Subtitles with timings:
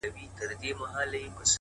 [0.03, 0.09] سل
[0.59, 1.47] ځلې شیخانو